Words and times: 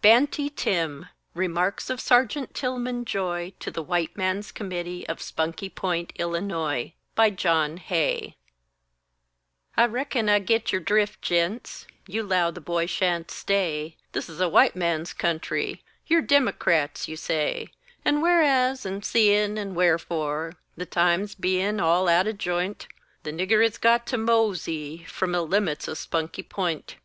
BANTY 0.00 0.48
TIM 0.48 1.08
REMARKS 1.34 1.90
OF 1.90 2.00
SERGEANT 2.00 2.54
TILMON 2.54 3.04
JOY 3.04 3.52
TO 3.60 3.70
THE 3.70 3.82
WHITE 3.82 4.16
MAN'S 4.16 4.50
COMMITTEE 4.50 5.06
OF 5.10 5.20
SPUNKY 5.20 5.68
POINT, 5.68 6.14
ILLINOIS 6.16 6.92
BY 7.14 7.28
JOHN 7.28 7.76
HAY 7.76 8.34
I 9.76 9.84
reckon 9.84 10.30
I 10.30 10.38
git 10.38 10.72
your 10.72 10.80
drift, 10.80 11.20
gents, 11.20 11.86
You 12.06 12.22
'low 12.22 12.50
the 12.50 12.62
boy 12.62 12.86
sha'n't 12.86 13.30
stay; 13.30 13.98
This 14.12 14.30
is 14.30 14.40
a 14.40 14.48
white 14.48 14.74
man's 14.74 15.12
country; 15.12 15.84
You're 16.06 16.22
Dimocrats, 16.22 17.06
you 17.06 17.18
say; 17.18 17.68
And 18.06 18.22
whereas, 18.22 18.86
and 18.86 19.04
seein', 19.04 19.58
and 19.58 19.76
wherefore, 19.76 20.54
The 20.78 20.86
times 20.86 21.34
bein' 21.34 21.78
all 21.78 22.08
out 22.08 22.26
o' 22.26 22.32
j'int, 22.32 22.86
The 23.22 23.32
nigger 23.34 23.62
has 23.62 23.76
got 23.76 24.06
to 24.06 24.16
mosey 24.16 25.04
From 25.06 25.32
the 25.32 25.42
limits 25.42 25.86
o' 25.90 25.92
Spunky 25.92 26.42
P'int! 26.42 26.96